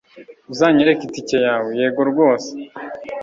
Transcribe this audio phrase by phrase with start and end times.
[0.51, 2.49] Uzanyereka itike yawe?" "Yego rwose."